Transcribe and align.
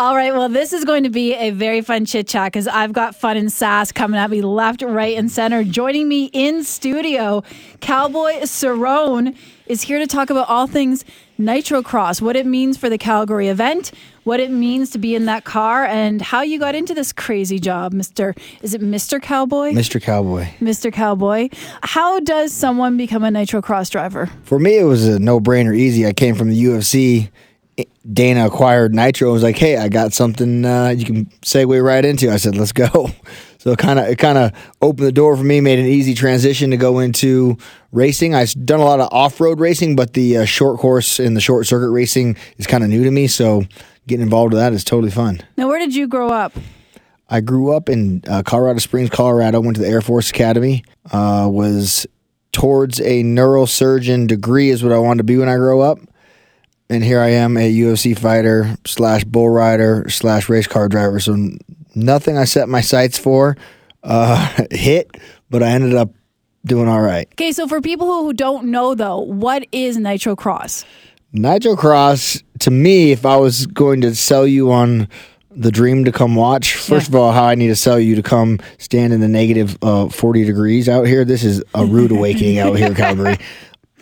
All 0.00 0.16
right, 0.16 0.32
well, 0.32 0.48
this 0.48 0.72
is 0.72 0.86
going 0.86 1.02
to 1.02 1.10
be 1.10 1.34
a 1.34 1.50
very 1.50 1.82
fun 1.82 2.06
chit 2.06 2.26
chat 2.26 2.50
because 2.50 2.66
I've 2.66 2.94
got 2.94 3.14
fun 3.14 3.36
and 3.36 3.52
sass 3.52 3.92
coming 3.92 4.18
at 4.18 4.30
me 4.30 4.40
left, 4.40 4.80
right, 4.80 5.14
and 5.14 5.30
center. 5.30 5.62
Joining 5.62 6.08
me 6.08 6.30
in 6.32 6.64
studio, 6.64 7.44
Cowboy 7.80 8.40
Cerrone 8.44 9.36
is 9.66 9.82
here 9.82 9.98
to 9.98 10.06
talk 10.06 10.30
about 10.30 10.48
all 10.48 10.66
things 10.66 11.04
Nitrocross, 11.38 12.22
what 12.22 12.34
it 12.34 12.46
means 12.46 12.78
for 12.78 12.88
the 12.88 12.96
Calgary 12.96 13.48
event, 13.48 13.92
what 14.24 14.40
it 14.40 14.50
means 14.50 14.88
to 14.92 14.98
be 14.98 15.14
in 15.14 15.26
that 15.26 15.44
car, 15.44 15.84
and 15.84 16.22
how 16.22 16.40
you 16.40 16.58
got 16.58 16.74
into 16.74 16.94
this 16.94 17.12
crazy 17.12 17.58
job, 17.58 17.92
Mr. 17.92 18.34
Is 18.62 18.72
it 18.72 18.80
Mr. 18.80 19.20
Cowboy? 19.20 19.72
Mr. 19.72 20.02
Cowboy. 20.02 20.46
Mr. 20.60 20.90
Cowboy. 20.90 21.50
How 21.82 22.20
does 22.20 22.54
someone 22.54 22.96
become 22.96 23.22
a 23.22 23.28
Nitrocross 23.28 23.90
driver? 23.90 24.30
For 24.44 24.58
me, 24.58 24.78
it 24.78 24.84
was 24.84 25.06
a 25.06 25.18
no 25.18 25.40
brainer, 25.40 25.76
easy. 25.76 26.06
I 26.06 26.14
came 26.14 26.36
from 26.36 26.48
the 26.48 26.64
UFC. 26.64 27.28
Dana 28.12 28.46
acquired 28.46 28.94
Nitro 28.94 29.28
and 29.28 29.34
was 29.34 29.42
like, 29.42 29.56
"Hey, 29.56 29.76
I 29.76 29.88
got 29.88 30.12
something 30.12 30.64
uh, 30.64 30.88
you 30.88 31.04
can 31.04 31.26
segue 31.42 31.82
right 31.82 32.04
into." 32.04 32.30
I 32.30 32.36
said, 32.36 32.56
"Let's 32.56 32.72
go." 32.72 33.10
So 33.60 33.72
it 33.72 33.78
kind 33.78 33.98
of 33.98 34.08
it 34.08 34.16
kind 34.16 34.38
of 34.38 34.52
opened 34.80 35.06
the 35.06 35.12
door 35.12 35.36
for 35.36 35.44
me, 35.44 35.60
made 35.60 35.78
an 35.78 35.84
easy 35.84 36.14
transition 36.14 36.70
to 36.70 36.78
go 36.78 36.98
into 36.98 37.58
racing. 37.92 38.34
I've 38.34 38.54
done 38.64 38.80
a 38.80 38.84
lot 38.84 39.00
of 39.00 39.12
off 39.12 39.38
road 39.38 39.60
racing, 39.60 39.96
but 39.96 40.14
the 40.14 40.38
uh, 40.38 40.44
short 40.46 40.80
course 40.80 41.18
and 41.18 41.36
the 41.36 41.42
short 41.42 41.66
circuit 41.66 41.90
racing 41.90 42.38
is 42.56 42.66
kind 42.66 42.82
of 42.82 42.88
new 42.88 43.04
to 43.04 43.10
me. 43.10 43.26
So 43.26 43.64
getting 44.06 44.22
involved 44.22 44.54
with 44.54 44.62
that 44.62 44.72
is 44.72 44.82
totally 44.82 45.10
fun. 45.10 45.42
Now, 45.58 45.68
where 45.68 45.78
did 45.78 45.94
you 45.94 46.08
grow 46.08 46.30
up? 46.30 46.54
I 47.28 47.42
grew 47.42 47.76
up 47.76 47.90
in 47.90 48.24
uh, 48.26 48.42
Colorado 48.44 48.78
Springs, 48.78 49.10
Colorado. 49.10 49.60
Went 49.60 49.76
to 49.76 49.82
the 49.82 49.88
Air 49.88 50.00
Force 50.00 50.30
Academy. 50.30 50.82
Uh, 51.12 51.46
was 51.50 52.06
towards 52.52 52.98
a 53.00 53.22
neurosurgeon 53.22 54.26
degree 54.26 54.70
is 54.70 54.82
what 54.82 54.92
I 54.94 54.98
wanted 54.98 55.18
to 55.18 55.24
be 55.24 55.36
when 55.36 55.50
I 55.50 55.56
grow 55.56 55.82
up. 55.82 55.98
And 56.90 57.04
here 57.04 57.20
I 57.20 57.28
am, 57.30 57.56
a 57.56 57.72
UFC 57.72 58.18
fighter 58.18 58.76
slash 58.84 59.22
bull 59.24 59.48
rider 59.48 60.06
slash 60.08 60.48
race 60.48 60.66
car 60.66 60.88
driver. 60.88 61.20
So 61.20 61.36
nothing 61.94 62.36
I 62.36 62.44
set 62.44 62.68
my 62.68 62.80
sights 62.80 63.16
for 63.16 63.56
uh, 64.02 64.64
hit, 64.72 65.16
but 65.50 65.62
I 65.62 65.68
ended 65.68 65.94
up 65.94 66.10
doing 66.66 66.88
all 66.88 67.00
right. 67.00 67.28
Okay, 67.34 67.52
so 67.52 67.68
for 67.68 67.80
people 67.80 68.06
who 68.22 68.32
don't 68.32 68.66
know 68.66 68.94
though, 68.96 69.18
what 69.20 69.66
is 69.72 69.96
Nitro 69.96 70.34
Cross? 70.34 70.84
Nitro 71.32 71.76
Cross, 71.76 72.42
to 72.58 72.72
me, 72.72 73.12
if 73.12 73.24
I 73.24 73.36
was 73.36 73.66
going 73.66 74.00
to 74.00 74.14
sell 74.16 74.44
you 74.46 74.72
on 74.72 75.08
the 75.52 75.70
dream 75.70 76.04
to 76.06 76.12
come 76.12 76.34
watch, 76.34 76.74
first 76.74 77.08
Yeah. 77.08 77.16
of 77.18 77.22
all, 77.22 77.32
how 77.32 77.44
I 77.44 77.54
need 77.54 77.68
to 77.68 77.76
sell 77.76 78.00
you 78.00 78.16
to 78.16 78.22
come 78.22 78.58
stand 78.78 79.12
in 79.12 79.20
the 79.20 79.28
negative 79.28 79.78
uh, 79.82 80.08
40 80.08 80.44
degrees 80.44 80.88
out 80.88 81.06
here. 81.06 81.24
This 81.24 81.44
is 81.44 81.62
a 81.74 81.84
rude 81.86 82.10
awakening 82.10 82.58
out 82.58 82.76
here, 82.76 82.94
Calgary. 82.96 83.36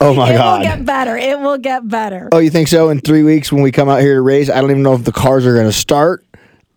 Oh 0.00 0.14
my 0.14 0.32
it 0.32 0.36
God. 0.36 0.60
It 0.62 0.68
will 0.68 0.76
get 0.76 0.84
better. 0.84 1.16
It 1.16 1.40
will 1.40 1.58
get 1.58 1.88
better. 1.88 2.28
Oh, 2.32 2.38
you 2.38 2.50
think 2.50 2.68
so? 2.68 2.88
In 2.90 3.00
three 3.00 3.22
weeks 3.22 3.50
when 3.50 3.62
we 3.62 3.72
come 3.72 3.88
out 3.88 4.00
here 4.00 4.14
to 4.14 4.20
race, 4.20 4.50
I 4.50 4.60
don't 4.60 4.70
even 4.70 4.82
know 4.82 4.94
if 4.94 5.04
the 5.04 5.12
cars 5.12 5.46
are 5.46 5.54
going 5.54 5.66
to 5.66 5.72
start. 5.72 6.24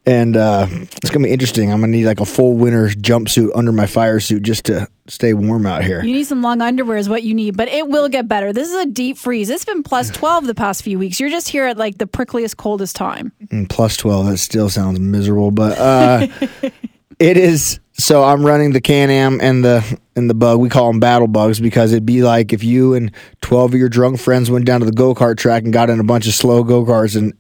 And 0.03 0.36
uh, 0.36 0.66
it's 0.72 1.11
going 1.11 1.22
to 1.22 1.28
be 1.28 1.31
interesting. 1.31 1.72
I'm 1.72 1.80
going 1.80 1.91
to 1.91 1.97
need 2.00 2.05
like 2.05 2.19
a 2.19 2.25
full 2.25 2.55
winter 2.55 2.88
jumpsuit 2.88 3.52
under 3.53 3.72
my 3.72 3.86
fire 3.86 4.19
suit 4.19 4.41
just 4.41 4.66
to 4.66 4.88
stay 5.08 5.36
warm 5.36 5.67
out 5.67 5.83
here. 5.83 6.03
You 6.03 6.13
need 6.13 6.23
some 6.23 6.41
long 6.41 6.59
underwear 6.59 6.97
is 6.97 7.08
what 7.08 7.22
you 7.22 7.36
need, 7.36 7.55
but 7.55 7.67
it 7.67 7.88
will 7.88 8.09
get 8.09 8.28
better. 8.28 8.52
This 8.52 8.69
is 8.69 8.75
a 8.75 8.88
deep 8.88 9.17
freeze. 9.17 9.52
It's 9.52 9.63
been 9.63 9.83
plus 9.83 10.09
12 10.09 10.47
the 10.47 10.56
past 10.56 10.81
few 10.81 10.97
weeks. 10.97 11.19
You're 11.19 11.30
just 11.30 11.50
here 11.50 11.67
at 11.67 11.78
like 11.78 12.00
the 12.00 12.08
prickliest, 12.08 12.58
coldest 12.58 12.95
time. 12.95 13.31
And 13.52 13.69
plus 13.69 13.95
12, 13.97 14.25
that 14.25 14.38
still 14.39 14.69
sounds 14.69 15.00
miserable. 15.00 15.52
But 15.52 15.78
uh, 15.78 16.28
it 17.19 17.38
is. 17.38 17.80
So 18.02 18.23
I'm 18.23 18.44
running 18.44 18.71
the 18.71 18.81
Can 18.81 19.11
Am 19.11 19.39
and 19.39 19.63
the 19.63 19.99
and 20.16 20.27
the 20.27 20.33
bug. 20.33 20.59
We 20.59 20.69
call 20.69 20.88
them 20.88 20.99
battle 20.99 21.27
bugs 21.27 21.59
because 21.59 21.91
it'd 21.91 22.03
be 22.03 22.23
like 22.23 22.52
if 22.52 22.63
you 22.63 22.95
and 22.95 23.11
12 23.41 23.75
of 23.75 23.80
your 23.80 23.89
drunk 23.89 24.19
friends 24.19 24.49
went 24.49 24.66
down 24.66 24.80
to 24.80 24.88
the 24.88 24.91
go 24.91 25.13
kart 25.13 25.38
track 25.38 25.63
and 25.63 25.71
got 25.71 25.91
in 25.91 25.99
a 25.99 26.03
bunch 26.03 26.25
of 26.25 26.33
slow 26.33 26.63
go 26.63 26.83
karts 26.83 27.16
and 27.16 27.33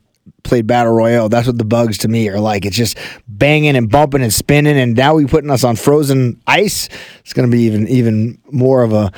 played 0.43 0.67
battle 0.67 0.93
royale. 0.93 1.29
That's 1.29 1.47
what 1.47 1.57
the 1.57 1.65
bugs 1.65 1.97
to 1.99 2.07
me 2.07 2.29
are 2.29 2.39
like. 2.39 2.63
It's 2.65 2.75
just 2.75 2.95
banging 3.27 3.75
and 3.75 3.89
bumping 3.89 4.21
and 4.21 4.31
spinning. 4.31 4.77
And 4.77 4.95
now 4.95 5.15
we 5.15 5.25
putting 5.25 5.49
us 5.49 5.63
on 5.63 5.77
frozen 5.77 6.39
ice. 6.45 6.89
It's 7.21 7.33
going 7.33 7.49
to 7.49 7.51
be 7.51 7.63
even 7.63 7.87
even 7.87 8.37
more 8.51 8.83
of 8.83 8.93
a 8.93 9.11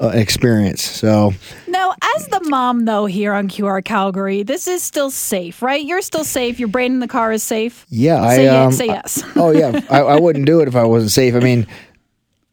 uh, 0.00 0.08
experience. 0.08 0.82
So 0.82 1.34
Now, 1.68 1.94
as 2.16 2.26
the 2.28 2.40
mom, 2.48 2.84
though, 2.84 3.06
here 3.06 3.32
on 3.32 3.48
QR 3.48 3.84
Calgary, 3.84 4.42
this 4.42 4.66
is 4.66 4.82
still 4.82 5.10
safe, 5.10 5.62
right? 5.62 5.84
You're 5.84 6.02
still 6.02 6.24
safe. 6.24 6.58
Your 6.58 6.68
brain 6.68 6.92
in 6.92 7.00
the 7.00 7.08
car 7.08 7.32
is 7.32 7.42
safe. 7.42 7.86
yeah, 7.90 8.28
Say, 8.30 8.48
I 8.48 8.64
um, 8.64 8.72
say 8.72 8.86
yes. 8.86 9.22
oh 9.36 9.50
yeah, 9.50 9.80
I, 9.90 10.00
I 10.00 10.20
wouldn't 10.20 10.46
do 10.46 10.60
it 10.60 10.68
if 10.68 10.76
I 10.76 10.84
wasn't 10.84 11.12
safe. 11.12 11.34
I 11.34 11.40
mean, 11.40 11.66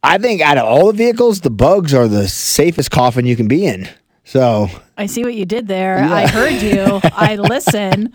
I 0.03 0.17
think 0.17 0.41
out 0.41 0.57
of 0.57 0.65
all 0.65 0.87
the 0.87 0.93
vehicles, 0.97 1.41
the 1.41 1.49
bugs 1.49 1.93
are 1.93 2.07
the 2.07 2.27
safest 2.27 2.91
coffin 2.91 3.25
you 3.25 3.35
can 3.35 3.47
be 3.47 3.65
in. 3.65 3.87
So 4.23 4.67
I 4.97 5.05
see 5.05 5.23
what 5.23 5.33
you 5.35 5.45
did 5.45 5.67
there. 5.67 5.99
I 5.99 6.27
heard 6.27 6.61
you. 6.61 6.99
I 7.03 7.37
listen. 7.37 8.11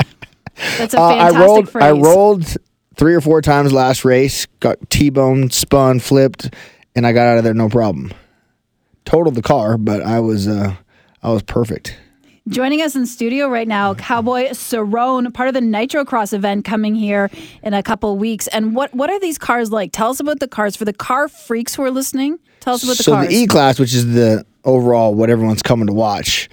That's 0.76 0.92
a 0.92 1.00
uh, 1.00 1.06
I 1.06 1.30
fantastic 1.30 1.40
rolled. 1.40 1.68
phrase. 1.70 1.84
I 1.84 1.90
rolled 1.92 2.56
three 2.96 3.14
or 3.14 3.22
four 3.22 3.40
times 3.40 3.72
last 3.72 4.04
race. 4.04 4.46
Got 4.60 4.90
T-boned, 4.90 5.54
spun, 5.54 6.00
flipped, 6.00 6.52
and 6.94 7.06
I 7.06 7.12
got 7.12 7.26
out 7.26 7.38
of 7.38 7.44
there 7.44 7.54
no 7.54 7.70
problem. 7.70 8.12
Totaled 9.04 9.34
the 9.34 9.42
car, 9.42 9.76
but 9.76 10.02
I 10.02 10.20
was 10.20 10.46
uh, 10.46 10.76
I 11.22 11.30
was 11.32 11.42
perfect. 11.42 11.96
Joining 12.48 12.82
us 12.82 12.96
in 12.96 13.06
studio 13.06 13.48
right 13.48 13.68
now, 13.68 13.94
Cowboy 13.94 14.48
Cerrone, 14.48 15.32
part 15.32 15.46
of 15.48 15.54
the 15.54 15.60
Nitro 15.60 16.04
Cross 16.04 16.32
event 16.32 16.64
coming 16.64 16.94
here 16.96 17.30
in 17.62 17.72
a 17.72 17.84
couple 17.84 18.16
weeks. 18.18 18.48
And 18.48 18.74
what 18.74 18.92
what 18.94 19.10
are 19.10 19.20
these 19.20 19.38
cars 19.38 19.70
like? 19.70 19.92
Tell 19.92 20.10
us 20.10 20.18
about 20.18 20.40
the 20.40 20.48
cars 20.48 20.74
for 20.74 20.84
the 20.84 20.92
car 20.92 21.28
freaks 21.28 21.74
who 21.74 21.84
are 21.84 21.90
listening. 21.90 22.38
Tell 22.60 22.74
us 22.74 22.82
about 22.82 22.96
the 22.96 23.04
so 23.04 23.12
cars. 23.12 23.28
the 23.28 23.34
E 23.34 23.46
class, 23.46 23.78
which 23.78 23.94
is 23.94 24.12
the 24.12 24.44
overall 24.64 25.14
what 25.14 25.30
everyone's 25.30 25.62
coming 25.62 25.86
to 25.86 25.92
watch, 25.92 26.48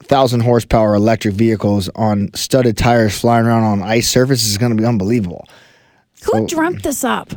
thousand 0.00 0.40
horsepower 0.40 0.94
electric 0.94 1.34
vehicles 1.34 1.90
on 1.94 2.30
studded 2.34 2.78
tires 2.78 3.18
flying 3.18 3.44
around 3.44 3.64
on 3.64 3.82
ice 3.82 4.08
surfaces 4.08 4.50
is 4.50 4.58
going 4.58 4.74
to 4.74 4.80
be 4.80 4.86
unbelievable. 4.86 5.46
who 6.24 6.46
dreamt 6.46 6.82
this 6.82 7.04
up? 7.04 7.34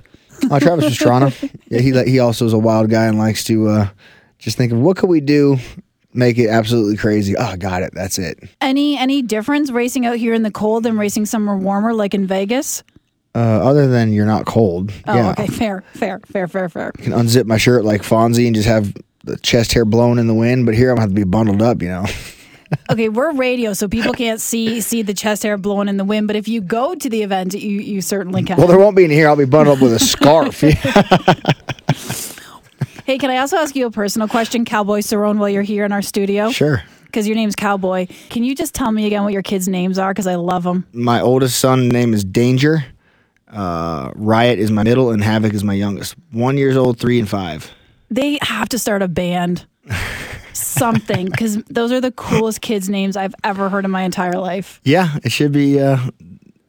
Uh, 0.49 0.59
Travis 0.59 0.85
Pastrana, 0.85 1.51
yeah, 1.67 1.81
he 1.81 1.91
he 2.09 2.19
also 2.19 2.45
is 2.45 2.53
a 2.53 2.57
wild 2.57 2.89
guy 2.89 3.05
and 3.05 3.17
likes 3.17 3.43
to 3.43 3.67
uh, 3.67 3.89
just 4.41 4.57
think 4.57 4.73
of 4.73 4.79
what 4.79 4.97
could 4.97 5.09
we 5.09 5.21
do, 5.21 5.57
make 6.13 6.37
it 6.37 6.49
absolutely 6.49 6.97
crazy. 6.97 7.35
Oh, 7.37 7.55
got 7.55 7.83
it. 7.83 7.93
That's 7.93 8.17
it. 8.19 8.39
Any 8.59 8.97
any 8.97 9.21
difference 9.21 9.71
racing 9.71 10.05
out 10.05 10.17
here 10.17 10.33
in 10.33 10.43
the 10.43 10.51
cold 10.51 10.83
than 10.83 10.97
racing 10.97 11.27
somewhere 11.27 11.55
warmer 11.55 11.93
like 11.93 12.13
in 12.13 12.27
Vegas? 12.27 12.83
Uh, 13.33 13.39
other 13.39 13.87
than 13.87 14.11
you're 14.11 14.25
not 14.25 14.45
cold, 14.45 14.91
Oh, 15.07 15.15
yeah, 15.15 15.31
okay, 15.31 15.47
fair, 15.47 15.85
fair, 15.93 16.19
fair, 16.25 16.49
fair, 16.49 16.67
fair. 16.67 16.91
I 16.99 17.01
can 17.01 17.13
unzip 17.13 17.45
my 17.45 17.55
shirt 17.55 17.85
like 17.85 18.01
Fonzie 18.01 18.45
and 18.45 18.53
just 18.53 18.67
have 18.67 18.93
the 19.23 19.37
chest 19.37 19.71
hair 19.71 19.85
blown 19.85 20.19
in 20.19 20.27
the 20.27 20.33
wind. 20.33 20.65
But 20.65 20.75
here 20.75 20.89
I'm 20.89 20.95
gonna 20.95 21.03
have 21.03 21.11
to 21.11 21.15
be 21.15 21.23
bundled 21.23 21.61
up, 21.61 21.81
you 21.81 21.87
know. 21.87 22.05
Okay, 22.89 23.09
we're 23.09 23.33
radio, 23.33 23.73
so 23.73 23.89
people 23.89 24.13
can't 24.13 24.39
see 24.39 24.79
see 24.79 25.01
the 25.01 25.13
chest 25.13 25.43
hair 25.43 25.57
blowing 25.57 25.89
in 25.89 25.97
the 25.97 26.05
wind. 26.05 26.27
But 26.27 26.37
if 26.37 26.47
you 26.47 26.61
go 26.61 26.95
to 26.95 27.09
the 27.09 27.21
event, 27.21 27.53
you 27.53 27.81
you 27.81 27.99
certainly 27.99 28.43
can. 28.43 28.55
Well, 28.57 28.67
there 28.67 28.79
won't 28.79 28.95
be 28.95 29.03
any 29.03 29.13
here. 29.13 29.27
I'll 29.27 29.35
be 29.35 29.43
bundled 29.43 29.79
up 29.79 29.83
with 29.83 29.91
a 29.91 29.99
scarf. 29.99 30.63
Hey, 33.11 33.17
can 33.17 33.29
I 33.29 33.39
also 33.39 33.57
ask 33.57 33.75
you 33.75 33.87
a 33.87 33.91
personal 33.91 34.29
question, 34.29 34.63
Cowboy 34.63 34.99
Cerrone, 34.99 35.37
while 35.37 35.49
you're 35.49 35.63
here 35.63 35.83
in 35.83 35.91
our 35.91 36.01
studio? 36.01 36.49
Sure. 36.49 36.81
Because 37.03 37.27
your 37.27 37.35
name's 37.35 37.57
Cowboy. 37.57 38.07
Can 38.29 38.45
you 38.45 38.55
just 38.55 38.73
tell 38.73 38.89
me 38.89 39.05
again 39.05 39.25
what 39.25 39.33
your 39.33 39.41
kids' 39.41 39.67
names 39.67 39.99
are? 39.99 40.11
Because 40.13 40.27
I 40.27 40.35
love 40.35 40.63
them. 40.63 40.87
My 40.93 41.19
oldest 41.19 41.59
son 41.59 41.89
name 41.89 42.13
is 42.13 42.23
Danger. 42.23 42.85
Uh, 43.51 44.11
Riot 44.15 44.59
is 44.59 44.71
my 44.71 44.83
middle, 44.83 45.09
and 45.11 45.21
Havoc 45.21 45.53
is 45.53 45.61
my 45.61 45.73
youngest. 45.73 46.15
One 46.31 46.55
years 46.55 46.77
old, 46.77 46.99
three 46.99 47.19
and 47.19 47.27
five. 47.27 47.69
They 48.09 48.39
have 48.43 48.69
to 48.69 48.79
start 48.79 49.01
a 49.01 49.09
band. 49.09 49.65
Something, 50.53 51.25
because 51.25 51.57
those 51.63 51.91
are 51.91 51.99
the 51.99 52.13
coolest 52.13 52.61
kids' 52.61 52.87
names 52.87 53.17
I've 53.17 53.35
ever 53.43 53.67
heard 53.67 53.83
in 53.83 53.91
my 53.91 54.03
entire 54.03 54.39
life. 54.39 54.79
Yeah, 54.85 55.17
it 55.25 55.33
should 55.33 55.51
be. 55.51 55.81
Uh, 55.81 55.97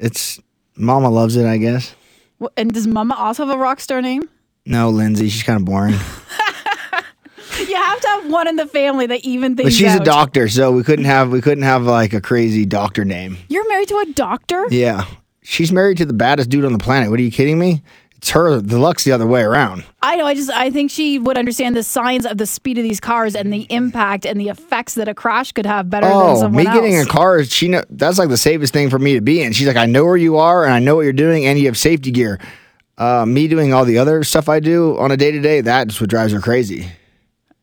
it's 0.01 0.41
Mama 0.75 1.09
loves 1.09 1.37
it, 1.37 1.47
I 1.47 1.59
guess. 1.59 1.95
Wh- 2.43 2.47
And 2.57 2.73
does 2.73 2.89
Mama 2.89 3.15
also 3.15 3.47
have 3.47 3.55
a 3.55 3.59
rock 3.59 3.79
star 3.79 4.03
name? 4.03 4.29
No, 4.65 4.91
Lindsay, 4.91 5.29
she's 5.29 5.43
kind 5.43 5.59
of 5.59 5.65
boring, 5.65 5.95
You 7.69 7.75
have 7.77 8.01
to 8.01 8.09
have 8.09 8.31
one 8.31 8.49
in 8.49 8.57
the 8.57 8.67
family 8.67 9.07
that 9.07 9.21
even 9.25 9.57
things 9.57 9.67
but 9.67 9.73
she's 9.73 9.95
a 9.95 10.01
doctor, 10.01 10.49
so 10.49 10.73
we 10.73 10.83
couldn't 10.83 11.05
have 11.05 11.31
we 11.31 11.41
couldn't 11.41 11.65
have 11.65 11.83
like 11.83 12.13
a 12.15 12.21
crazy 12.21 12.65
doctor 12.65 13.05
name. 13.05 13.37
You're 13.49 13.69
married 13.69 13.89
to 13.89 13.99
a 13.99 14.07
doctor? 14.13 14.65
Yeah, 14.71 15.05
she's 15.43 15.71
married 15.71 15.99
to 15.99 16.07
the 16.07 16.15
baddest 16.15 16.49
dude 16.49 16.65
on 16.65 16.73
the 16.73 16.79
planet. 16.79 17.11
What 17.11 17.21
are 17.21 17.23
you 17.23 17.31
kidding 17.31 17.59
me? 17.59 17.83
It's 18.17 18.31
her. 18.31 18.61
The 18.61 18.79
luck's 18.79 19.05
the 19.05 19.13
other 19.13 19.27
way 19.27 19.43
around. 19.43 19.85
I 20.01 20.17
know. 20.17 20.27
I 20.27 20.35
just 20.35 20.51
I 20.51 20.71
think 20.71 20.91
she 20.91 21.19
would 21.19 21.37
understand 21.37 21.77
the 21.77 21.83
science 21.83 22.25
of 22.25 22.39
the 22.39 22.47
speed 22.47 22.79
of 22.79 22.85
these 22.85 23.01
cars 23.01 23.35
and 23.35 23.53
the 23.53 23.67
impact 23.69 24.25
and 24.25 24.41
the 24.41 24.49
effects 24.49 24.95
that 24.95 25.09
a 25.09 25.15
crash 25.15 25.53
could 25.53 25.67
have 25.67 25.91
better 25.91 26.07
than 26.07 26.17
Oh, 26.17 26.41
someone 26.41 26.65
me 26.65 26.71
getting 26.73 26.95
else. 26.95 27.07
a 27.07 27.11
car, 27.11 27.39
is- 27.41 27.53
she 27.53 27.69
know 27.69 27.83
that's 27.91 28.19
like 28.19 28.29
the 28.31 28.37
safest 28.39 28.73
thing 28.73 28.89
for 28.91 28.99
me 28.99 29.15
to 29.15 29.21
be 29.21 29.43
in. 29.43 29.53
She's 29.53 29.67
like, 29.67 29.77
I 29.77 29.87
know 29.87 30.05
where 30.05 30.17
you 30.17 30.39
are, 30.39 30.65
and 30.65 30.73
I 30.73 30.79
know 30.79 30.95
what 30.97 31.03
you're 31.03 31.13
doing, 31.13 31.45
and 31.47 31.59
you 31.59 31.67
have 31.67 31.77
safety 31.77 32.11
gear. 32.13 32.39
Uh, 32.99 33.25
me 33.27 33.49
doing 33.49 33.73
all 33.73 33.85
the 33.85 33.99
other 33.99 34.23
stuff 34.23 34.49
I 34.49 34.61
do 34.61 34.99
on 34.99 35.11
a 35.11 35.17
day 35.17 35.31
to 35.31 35.41
day, 35.41 35.61
that's 35.61 36.01
what 36.01 36.11
drives 36.11 36.33
her 36.33 36.41
crazy. 36.41 36.89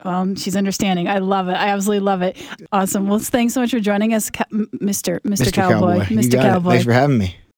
Um, 0.01 0.35
she's 0.35 0.55
understanding. 0.55 1.07
I 1.09 1.17
love 1.19 1.49
it. 1.49 1.53
I 1.53 1.69
absolutely 1.69 2.05
love 2.05 2.21
it. 2.21 2.37
Awesome. 2.71 3.07
Well, 3.07 3.19
thanks 3.19 3.53
so 3.53 3.61
much 3.61 3.71
for 3.71 3.79
joining 3.79 4.13
us, 4.13 4.29
Mr. 4.31 4.69
Mr. 4.79 5.19
Mr. 5.21 5.53
Cowboy. 5.53 5.99
Cowboy, 5.99 6.05
Mr. 6.05 6.31
got 6.31 6.45
it. 6.45 6.49
Cowboy. 6.49 6.69
Thanks 6.71 6.85
for 6.85 6.93
having 6.93 7.17
me. 7.17 7.35